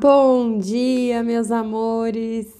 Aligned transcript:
Bom 0.00 0.58
dia, 0.58 1.22
meus 1.22 1.52
amores! 1.52 2.52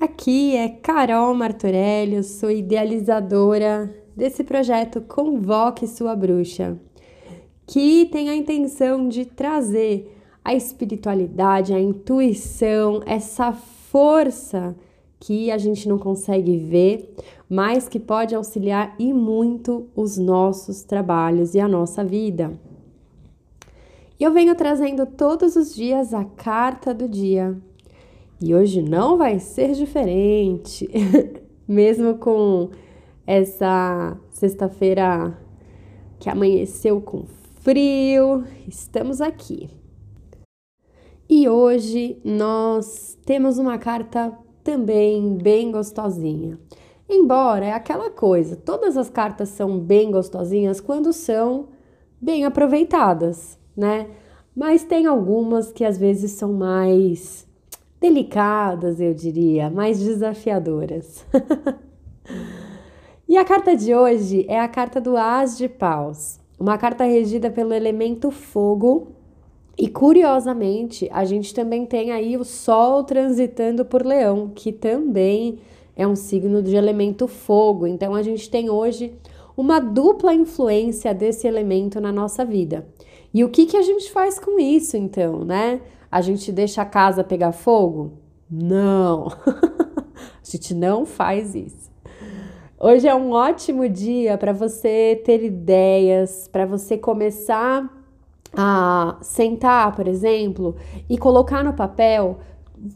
Aqui 0.00 0.56
é 0.56 0.68
Carol 0.68 1.32
Martorelli, 1.32 2.16
eu 2.16 2.24
sou 2.24 2.50
idealizadora 2.50 3.94
desse 4.16 4.42
projeto 4.42 5.00
Convoque 5.00 5.86
Sua 5.86 6.16
Bruxa, 6.16 6.76
que 7.64 8.06
tem 8.06 8.30
a 8.30 8.34
intenção 8.34 9.08
de 9.08 9.26
trazer 9.26 10.12
a 10.44 10.52
espiritualidade, 10.52 11.72
a 11.72 11.78
intuição, 11.78 13.00
essa 13.06 13.52
força 13.52 14.74
que 15.20 15.52
a 15.52 15.58
gente 15.58 15.88
não 15.88 15.98
consegue 15.98 16.56
ver, 16.56 17.14
mas 17.48 17.88
que 17.88 18.00
pode 18.00 18.34
auxiliar 18.34 18.92
e 18.98 19.12
muito 19.12 19.86
os 19.94 20.18
nossos 20.18 20.82
trabalhos 20.82 21.54
e 21.54 21.60
a 21.60 21.68
nossa 21.68 22.04
vida. 22.04 22.58
E 24.18 24.24
eu 24.24 24.32
venho 24.32 24.54
trazendo 24.56 25.06
todos 25.06 25.54
os 25.54 25.72
dias 25.72 26.12
a 26.12 26.24
carta 26.24 26.92
do 26.92 27.08
dia. 27.08 27.56
E 28.40 28.52
hoje 28.52 28.82
não 28.82 29.16
vai 29.16 29.38
ser 29.38 29.72
diferente, 29.72 30.88
mesmo 31.68 32.18
com 32.18 32.70
essa 33.24 34.16
sexta-feira 34.32 35.38
que 36.18 36.28
amanheceu 36.28 37.00
com 37.00 37.26
frio, 37.60 38.44
estamos 38.66 39.20
aqui. 39.20 39.70
E 41.28 41.48
hoje 41.48 42.20
nós 42.24 43.16
temos 43.24 43.58
uma 43.58 43.78
carta 43.78 44.36
também 44.64 45.36
bem 45.36 45.70
gostosinha. 45.70 46.58
Embora 47.08 47.66
é 47.66 47.72
aquela 47.72 48.10
coisa, 48.10 48.56
todas 48.56 48.96
as 48.96 49.08
cartas 49.08 49.50
são 49.50 49.78
bem 49.78 50.10
gostosinhas 50.10 50.80
quando 50.80 51.12
são 51.12 51.68
bem 52.20 52.44
aproveitadas, 52.44 53.58
né? 53.78 54.08
Mas 54.54 54.82
tem 54.82 55.06
algumas 55.06 55.70
que 55.70 55.84
às 55.84 55.96
vezes 55.96 56.32
são 56.32 56.52
mais 56.52 57.46
delicadas, 58.00 59.00
eu 59.00 59.14
diria, 59.14 59.70
mais 59.70 60.00
desafiadoras. 60.00 61.24
e 63.28 63.36
a 63.36 63.44
carta 63.44 63.76
de 63.76 63.94
hoje 63.94 64.44
é 64.48 64.58
a 64.58 64.66
carta 64.66 65.00
do 65.00 65.16
As 65.16 65.56
de 65.56 65.68
Paus, 65.68 66.40
uma 66.58 66.76
carta 66.76 67.04
regida 67.04 67.50
pelo 67.50 67.72
elemento 67.72 68.32
fogo 68.32 69.12
e 69.78 69.86
curiosamente, 69.86 71.08
a 71.12 71.24
gente 71.24 71.54
também 71.54 71.86
tem 71.86 72.10
aí 72.10 72.36
o 72.36 72.44
Sol 72.44 73.04
transitando 73.04 73.84
por 73.84 74.04
Leão, 74.04 74.50
que 74.52 74.72
também 74.72 75.60
é 75.94 76.04
um 76.04 76.16
signo 76.16 76.60
de 76.60 76.74
elemento 76.74 77.28
fogo. 77.28 77.86
Então 77.86 78.12
a 78.12 78.22
gente 78.22 78.50
tem 78.50 78.68
hoje 78.68 79.14
uma 79.56 79.78
dupla 79.78 80.34
influência 80.34 81.14
desse 81.14 81.46
elemento 81.46 82.00
na 82.00 82.10
nossa 82.10 82.44
vida. 82.44 82.88
E 83.38 83.44
o 83.44 83.48
que, 83.48 83.66
que 83.66 83.76
a 83.76 83.82
gente 83.82 84.10
faz 84.10 84.36
com 84.36 84.58
isso, 84.58 84.96
então, 84.96 85.44
né? 85.44 85.80
A 86.10 86.20
gente 86.20 86.50
deixa 86.50 86.82
a 86.82 86.84
casa 86.84 87.22
pegar 87.22 87.52
fogo? 87.52 88.14
Não! 88.50 89.28
a 89.46 90.42
gente 90.42 90.74
não 90.74 91.06
faz 91.06 91.54
isso. 91.54 91.88
Hoje 92.80 93.06
é 93.06 93.14
um 93.14 93.30
ótimo 93.30 93.88
dia 93.88 94.36
para 94.36 94.52
você 94.52 95.22
ter 95.24 95.44
ideias, 95.44 96.48
para 96.48 96.66
você 96.66 96.98
começar 96.98 97.88
a 98.52 99.18
sentar, 99.22 99.94
por 99.94 100.08
exemplo, 100.08 100.74
e 101.08 101.16
colocar 101.16 101.62
no 101.62 101.74
papel, 101.74 102.40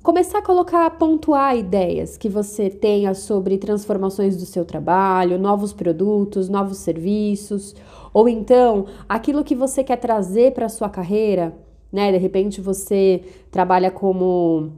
começar 0.03 0.39
a 0.39 0.43
colocar, 0.43 0.89
pontuar 0.99 1.57
ideias 1.57 2.17
que 2.17 2.29
você 2.29 2.71
tenha 2.71 3.15
sobre 3.15 3.59
transformações 3.59 4.37
do 4.37 4.47
seu 4.47 4.65
trabalho, 4.65 5.39
novos 5.39 5.73
produtos, 5.73 6.49
novos 6.49 6.79
serviços, 6.79 7.75
ou 8.13 8.29
então 8.29 8.87
aquilo 9.09 9.45
que 9.45 9.55
você 9.55 9.83
quer 9.83 9.97
trazer 9.97 10.53
para 10.53 10.67
a 10.67 10.69
sua 10.69 10.89
carreira, 10.89 11.55
né? 11.93 12.11
De 12.13 12.19
repente 12.19 12.61
você 12.61 13.23
trabalha 13.51 13.91
como, 13.91 14.73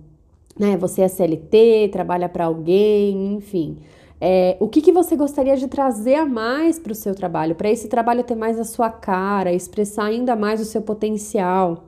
né, 0.59 0.77
você 0.77 1.03
é 1.03 1.09
CLT, 1.09 1.91
trabalha 1.93 2.29
para 2.29 2.47
alguém, 2.47 3.35
enfim. 3.35 3.79
É, 4.21 4.57
o 4.61 4.69
que, 4.69 4.81
que 4.81 4.93
você 4.93 5.17
gostaria 5.17 5.57
de 5.57 5.69
trazer 5.69 6.15
a 6.15 6.25
mais 6.25 6.79
para 6.79 6.93
o 6.93 6.95
seu 6.95 7.15
trabalho, 7.15 7.55
para 7.55 7.71
esse 7.71 7.89
trabalho 7.89 8.25
ter 8.25 8.35
mais 8.35 8.59
a 8.59 8.65
sua 8.65 8.89
cara, 8.89 9.53
expressar 9.53 10.05
ainda 10.05 10.35
mais 10.35 10.61
o 10.61 10.65
seu 10.65 10.81
potencial. 10.81 11.85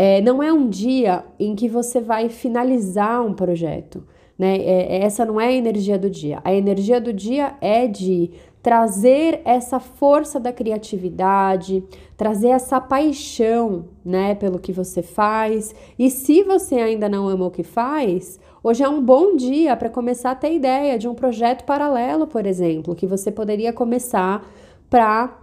É, 0.00 0.20
não 0.20 0.40
é 0.40 0.52
um 0.52 0.68
dia 0.68 1.24
em 1.40 1.56
que 1.56 1.68
você 1.68 2.00
vai 2.00 2.28
finalizar 2.28 3.20
um 3.20 3.34
projeto. 3.34 4.04
Né? 4.38 4.56
É, 4.58 4.96
é 4.98 5.02
essa 5.02 5.24
não 5.24 5.40
é 5.40 5.48
a 5.48 5.52
energia 5.52 5.98
do 5.98 6.08
dia. 6.08 6.40
A 6.44 6.54
energia 6.54 7.00
do 7.00 7.12
dia 7.12 7.56
é 7.60 7.88
de 7.88 8.30
trazer 8.62 9.40
essa 9.44 9.80
força 9.80 10.38
da 10.38 10.52
criatividade, 10.52 11.82
trazer 12.16 12.50
essa 12.50 12.80
paixão, 12.80 13.86
né, 14.04 14.36
pelo 14.36 14.60
que 14.60 14.70
você 14.70 15.02
faz. 15.02 15.74
E 15.98 16.08
se 16.10 16.44
você 16.44 16.76
ainda 16.76 17.08
não 17.08 17.28
ama 17.28 17.46
o 17.46 17.50
que 17.50 17.64
faz, 17.64 18.38
hoje 18.62 18.84
é 18.84 18.88
um 18.88 19.02
bom 19.02 19.34
dia 19.34 19.76
para 19.76 19.90
começar 19.90 20.30
a 20.30 20.36
ter 20.36 20.54
ideia 20.54 20.96
de 20.96 21.08
um 21.08 21.14
projeto 21.14 21.64
paralelo, 21.64 22.24
por 22.28 22.46
exemplo, 22.46 22.94
que 22.94 23.06
você 23.06 23.32
poderia 23.32 23.72
começar 23.72 24.48
para 24.88 25.36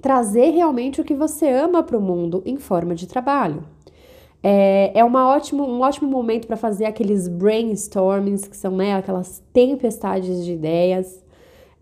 trazer 0.00 0.52
realmente 0.52 1.02
o 1.02 1.04
que 1.04 1.14
você 1.14 1.50
ama 1.50 1.82
para 1.82 1.98
o 1.98 2.00
mundo 2.00 2.42
em 2.46 2.56
forma 2.56 2.94
de 2.94 3.06
trabalho. 3.06 3.62
É, 4.42 4.92
é 4.94 5.04
uma 5.04 5.28
ótimo, 5.28 5.64
um 5.64 5.80
ótimo 5.80 6.08
momento 6.08 6.46
para 6.46 6.56
fazer 6.56 6.86
aqueles 6.86 7.28
brainstormings, 7.28 8.48
que 8.48 8.56
são 8.56 8.76
né, 8.76 8.94
aquelas 8.94 9.42
tempestades 9.52 10.44
de 10.44 10.52
ideias. 10.52 11.22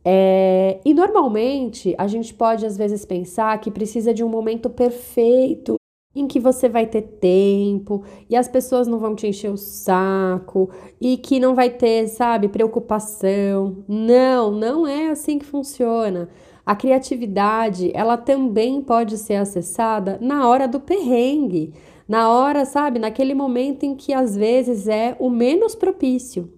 É, 0.04 0.80
e 0.84 0.94
normalmente 0.94 1.94
a 1.98 2.06
gente 2.06 2.32
pode 2.32 2.64
às 2.64 2.76
vezes 2.76 3.04
pensar 3.04 3.58
que 3.60 3.70
precisa 3.70 4.14
de 4.14 4.24
um 4.24 4.28
momento 4.28 4.70
perfeito 4.70 5.76
em 6.14 6.26
que 6.26 6.40
você 6.40 6.68
vai 6.68 6.86
ter 6.86 7.02
tempo 7.02 8.02
e 8.28 8.34
as 8.34 8.48
pessoas 8.48 8.88
não 8.88 8.98
vão 8.98 9.14
te 9.14 9.26
encher 9.26 9.50
o 9.50 9.56
saco 9.56 10.70
e 11.00 11.16
que 11.16 11.38
não 11.38 11.54
vai 11.54 11.70
ter, 11.70 12.08
sabe, 12.08 12.48
preocupação. 12.48 13.84
Não, 13.86 14.50
não 14.50 14.86
é 14.86 15.10
assim 15.10 15.38
que 15.38 15.44
funciona. 15.44 16.28
A 16.66 16.74
criatividade, 16.74 17.90
ela 17.94 18.16
também 18.16 18.82
pode 18.82 19.16
ser 19.16 19.36
acessada 19.36 20.18
na 20.20 20.48
hora 20.48 20.66
do 20.66 20.80
perrengue, 20.80 21.72
na 22.08 22.30
hora, 22.30 22.64
sabe, 22.64 22.98
naquele 22.98 23.34
momento 23.34 23.84
em 23.84 23.94
que 23.94 24.14
às 24.14 24.34
vezes 24.34 24.88
é 24.88 25.14
o 25.18 25.28
menos 25.28 25.74
propício. 25.74 26.50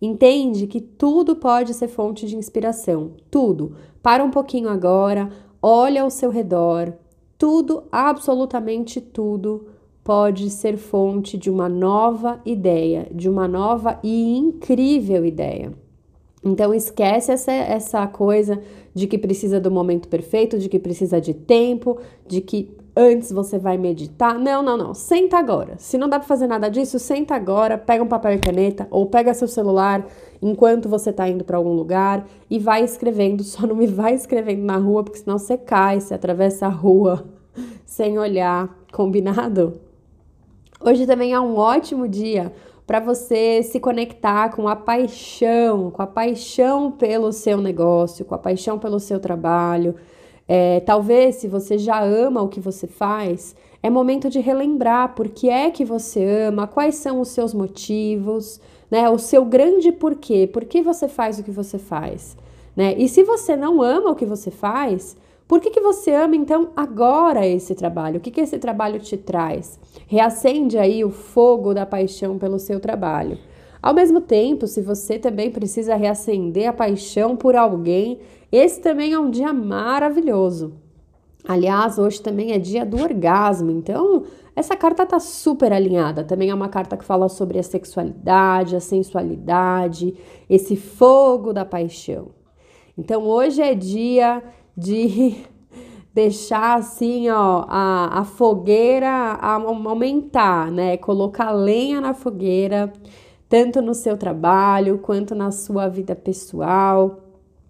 Entende 0.00 0.68
que 0.68 0.80
tudo 0.80 1.34
pode 1.34 1.74
ser 1.74 1.88
fonte 1.88 2.24
de 2.26 2.36
inspiração. 2.36 3.12
Tudo. 3.28 3.74
Para 4.00 4.22
um 4.22 4.30
pouquinho 4.30 4.68
agora, 4.68 5.28
olha 5.60 6.02
ao 6.02 6.10
seu 6.10 6.30
redor. 6.30 6.92
Tudo, 7.36 7.84
absolutamente 7.90 9.00
tudo, 9.00 9.66
pode 10.04 10.48
ser 10.50 10.76
fonte 10.76 11.36
de 11.36 11.50
uma 11.50 11.68
nova 11.68 12.40
ideia, 12.44 13.08
de 13.12 13.28
uma 13.28 13.48
nova 13.48 13.98
e 14.02 14.36
incrível 14.36 15.24
ideia. 15.24 15.72
Então 16.44 16.74
esquece 16.74 17.30
essa, 17.30 17.52
essa 17.52 18.06
coisa 18.06 18.60
de 18.94 19.06
que 19.06 19.16
precisa 19.16 19.60
do 19.60 19.70
momento 19.70 20.08
perfeito, 20.08 20.58
de 20.58 20.68
que 20.68 20.78
precisa 20.78 21.20
de 21.20 21.34
tempo, 21.34 21.98
de 22.26 22.40
que 22.40 22.76
antes 22.96 23.32
você 23.32 23.58
vai 23.58 23.76
meditar. 23.78 24.38
Não, 24.38 24.62
não, 24.62 24.76
não. 24.76 24.94
Senta 24.94 25.38
agora. 25.38 25.74
Se 25.78 25.96
não 25.98 26.08
dá 26.08 26.18
para 26.18 26.28
fazer 26.28 26.46
nada 26.46 26.68
disso, 26.68 26.98
senta 26.98 27.34
agora, 27.34 27.78
pega 27.78 28.02
um 28.02 28.08
papel 28.08 28.34
e 28.34 28.38
caneta 28.38 28.86
ou 28.90 29.06
pega 29.06 29.34
seu 29.34 29.48
celular 29.48 30.06
enquanto 30.40 30.88
você 30.88 31.10
está 31.10 31.28
indo 31.28 31.44
para 31.44 31.56
algum 31.56 31.72
lugar 31.72 32.26
e 32.50 32.58
vai 32.58 32.84
escrevendo. 32.84 33.42
Só 33.44 33.66
não 33.66 33.74
me 33.74 33.86
vai 33.86 34.14
escrevendo 34.14 34.64
na 34.64 34.76
rua, 34.76 35.02
porque 35.02 35.18
senão 35.18 35.38
você 35.38 35.56
cai, 35.56 36.00
você 36.00 36.14
atravessa 36.14 36.66
a 36.66 36.70
rua 36.70 37.24
sem 37.84 38.18
olhar. 38.18 38.68
Combinado? 38.92 39.80
Hoje 40.80 41.06
também 41.06 41.32
é 41.32 41.40
um 41.40 41.56
ótimo 41.56 42.06
dia 42.06 42.52
para 42.86 43.00
você 43.00 43.62
se 43.62 43.78
conectar 43.80 44.50
com 44.50 44.68
a 44.68 44.76
paixão, 44.76 45.90
com 45.90 46.02
a 46.02 46.06
paixão 46.06 46.90
pelo 46.90 47.32
seu 47.32 47.58
negócio, 47.58 48.24
com 48.24 48.34
a 48.34 48.38
paixão 48.38 48.78
pelo 48.78 48.98
seu 49.00 49.18
trabalho 49.18 49.94
é, 50.54 50.80
talvez, 50.80 51.36
se 51.36 51.48
você 51.48 51.78
já 51.78 52.04
ama 52.04 52.42
o 52.42 52.48
que 52.48 52.60
você 52.60 52.86
faz, 52.86 53.56
é 53.82 53.88
momento 53.88 54.28
de 54.28 54.38
relembrar 54.38 55.14
por 55.14 55.30
que 55.30 55.48
é 55.48 55.70
que 55.70 55.82
você 55.82 56.22
ama, 56.22 56.66
quais 56.66 56.96
são 56.96 57.22
os 57.22 57.28
seus 57.28 57.54
motivos, 57.54 58.60
né? 58.90 59.08
O 59.08 59.16
seu 59.16 59.46
grande 59.46 59.90
porquê, 59.90 60.46
por 60.46 60.66
que 60.66 60.82
você 60.82 61.08
faz 61.08 61.38
o 61.38 61.42
que 61.42 61.50
você 61.50 61.78
faz, 61.78 62.36
né? 62.76 62.94
E 62.98 63.08
se 63.08 63.24
você 63.24 63.56
não 63.56 63.80
ama 63.80 64.10
o 64.10 64.14
que 64.14 64.26
você 64.26 64.50
faz, 64.50 65.16
por 65.48 65.58
que, 65.58 65.70
que 65.70 65.80
você 65.80 66.12
ama 66.12 66.36
então 66.36 66.68
agora 66.76 67.46
esse 67.46 67.74
trabalho? 67.74 68.18
O 68.18 68.20
que, 68.20 68.30
que 68.30 68.42
esse 68.42 68.58
trabalho 68.58 69.00
te 69.00 69.16
traz? 69.16 69.80
Reacende 70.06 70.76
aí 70.76 71.02
o 71.02 71.08
fogo 71.08 71.72
da 71.72 71.86
paixão 71.86 72.36
pelo 72.36 72.58
seu 72.58 72.78
trabalho. 72.78 73.38
Ao 73.82 73.92
mesmo 73.92 74.20
tempo, 74.20 74.68
se 74.68 74.80
você 74.80 75.18
também 75.18 75.50
precisa 75.50 75.96
reacender 75.96 76.68
a 76.68 76.72
paixão 76.72 77.36
por 77.36 77.56
alguém, 77.56 78.20
esse 78.52 78.80
também 78.80 79.12
é 79.12 79.18
um 79.18 79.28
dia 79.28 79.52
maravilhoso. 79.52 80.74
Aliás, 81.44 81.98
hoje 81.98 82.22
também 82.22 82.52
é 82.52 82.58
dia 82.58 82.86
do 82.86 83.02
orgasmo, 83.02 83.72
então 83.72 84.22
essa 84.54 84.76
carta 84.76 85.04
tá 85.04 85.18
super 85.18 85.72
alinhada. 85.72 86.22
Também 86.22 86.50
é 86.50 86.54
uma 86.54 86.68
carta 86.68 86.96
que 86.96 87.04
fala 87.04 87.28
sobre 87.28 87.58
a 87.58 87.62
sexualidade, 87.64 88.76
a 88.76 88.80
sensualidade, 88.80 90.14
esse 90.48 90.76
fogo 90.76 91.52
da 91.52 91.64
paixão. 91.64 92.28
Então 92.96 93.24
hoje 93.24 93.60
é 93.60 93.74
dia 93.74 94.40
de 94.76 95.34
deixar 96.14 96.78
assim, 96.78 97.28
ó, 97.30 97.64
a, 97.66 98.20
a 98.20 98.24
fogueira 98.24 99.10
aumentar, 99.40 100.70
né? 100.70 100.96
Colocar 100.96 101.50
lenha 101.50 102.00
na 102.00 102.14
fogueira, 102.14 102.92
tanto 103.52 103.82
no 103.82 103.92
seu 103.92 104.16
trabalho 104.16 104.96
quanto 104.96 105.34
na 105.34 105.50
sua 105.50 105.86
vida 105.86 106.16
pessoal. 106.16 107.18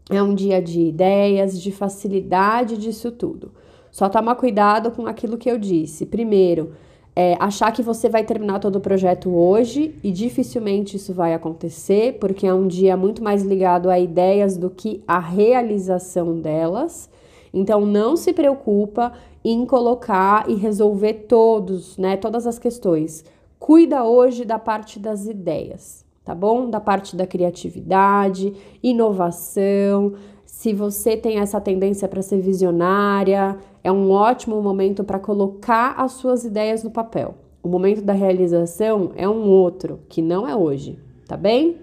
É 0.09 0.23
um 0.23 0.33
dia 0.33 0.63
de 0.63 0.81
ideias, 0.81 1.61
de 1.61 1.73
facilidade 1.73 2.79
disso 2.79 3.11
tudo. 3.11 3.51
Só 3.91 4.09
toma 4.09 4.37
cuidado 4.37 4.93
com 4.93 5.09
aquilo 5.09 5.37
que 5.37 5.51
eu 5.51 5.59
disse. 5.59 6.07
Primeiro, 6.07 6.71
é, 7.17 7.37
achar 7.41 7.73
que 7.73 7.83
você 7.83 8.09
vai 8.09 8.23
terminar 8.23 8.61
todo 8.61 8.77
o 8.77 8.81
projeto 8.81 9.35
hoje 9.35 9.97
e 10.05 10.13
dificilmente 10.13 10.99
isso 10.99 11.13
vai 11.13 11.35
acontecer, 11.35 12.17
porque 12.21 12.47
é 12.47 12.55
um 12.55 12.69
dia 12.69 12.97
muito 12.97 13.21
mais 13.21 13.43
ligado 13.43 13.91
a 13.91 13.99
ideias 13.99 14.57
do 14.57 14.71
que 14.71 15.03
a 15.05 15.19
realização 15.19 16.39
delas. 16.39 17.11
Então 17.53 17.85
não 17.85 18.17
se 18.17 18.33
preocupa 18.33 19.15
em 19.45 19.67
colocar 19.67 20.49
e 20.49 20.55
resolver 20.55 21.27
todos, 21.27 21.99
né, 21.99 22.17
todas 22.17 22.47
as 22.47 22.57
questões. 22.57 23.25
Cuida 23.63 24.03
hoje 24.03 24.45
da 24.45 24.59
parte 24.59 24.99
das 24.99 25.29
ideias, 25.29 26.05
tá 26.25 26.35
bom? 26.35 26.69
Da 26.69 26.81
parte 26.81 27.15
da 27.15 27.29
criatividade, 27.29 28.53
inovação. 28.83 30.15
Se 30.45 30.73
você 30.73 31.17
tem 31.17 31.39
essa 31.39 31.61
tendência 31.61 32.09
para 32.09 32.23
ser 32.23 32.41
visionária, 32.41 33.57
é 33.85 33.93
um 33.93 34.11
ótimo 34.11 34.61
momento 34.61 35.05
para 35.05 35.21
colocar 35.21 35.95
as 35.97 36.11
suas 36.11 36.45
ideias 36.45 36.83
no 36.83 36.91
papel. 36.91 37.37
O 37.63 37.69
momento 37.69 38.03
da 38.03 38.13
realização 38.13 39.13
é 39.15 39.29
um 39.29 39.49
outro, 39.49 40.01
que 40.09 40.21
não 40.21 40.45
é 40.45 40.57
hoje, 40.57 40.99
tá 41.29 41.37
bem? 41.37 41.77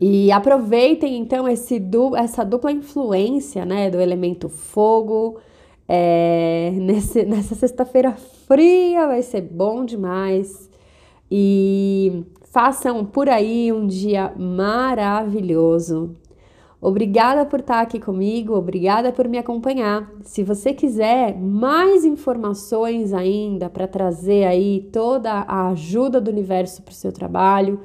E 0.00 0.32
aproveitem 0.32 1.18
então 1.18 1.46
essa 1.46 2.44
dupla 2.44 2.72
influência 2.72 3.64
né, 3.64 3.88
do 3.90 4.00
elemento 4.00 4.48
fogo. 4.48 5.36
É, 5.88 6.70
nesse, 6.76 7.24
nessa 7.24 7.54
sexta-feira 7.54 8.12
fria 8.46 9.06
vai 9.06 9.22
ser 9.22 9.40
bom 9.40 9.84
demais. 9.84 10.68
E 11.30 12.24
façam 12.50 13.04
por 13.04 13.28
aí 13.28 13.72
um 13.72 13.86
dia 13.86 14.32
maravilhoso. 14.36 16.16
Obrigada 16.80 17.44
por 17.44 17.58
estar 17.58 17.80
aqui 17.80 17.98
comigo, 17.98 18.54
obrigada 18.54 19.10
por 19.10 19.26
me 19.26 19.36
acompanhar. 19.36 20.12
Se 20.22 20.44
você 20.44 20.72
quiser 20.72 21.36
mais 21.36 22.04
informações 22.04 23.12
ainda 23.12 23.68
para 23.68 23.88
trazer 23.88 24.44
aí 24.44 24.88
toda 24.92 25.32
a 25.32 25.70
ajuda 25.70 26.20
do 26.20 26.30
universo 26.30 26.82
para 26.82 26.92
o 26.92 26.94
seu 26.94 27.10
trabalho, 27.10 27.80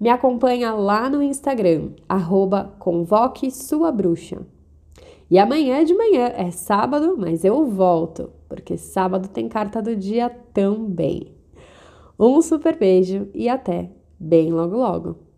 me 0.00 0.08
acompanha 0.08 0.72
lá 0.72 1.10
no 1.10 1.22
Instagram, 1.22 1.90
arroba 2.08 2.74
convoque 2.78 3.50
sua 3.50 3.92
bruxa. 3.92 4.38
E 5.30 5.38
amanhã 5.38 5.84
de 5.84 5.94
manhã 5.94 6.32
é 6.34 6.50
sábado, 6.50 7.16
mas 7.16 7.44
eu 7.44 7.64
volto, 7.66 8.32
porque 8.48 8.76
sábado 8.76 9.28
tem 9.28 9.48
carta 9.48 9.80
do 9.80 9.94
dia 9.94 10.28
também. 10.52 11.32
Um 12.18 12.42
super 12.42 12.76
beijo 12.76 13.28
e 13.32 13.48
até 13.48 13.92
bem 14.18 14.52
logo 14.52 14.76
logo. 14.76 15.29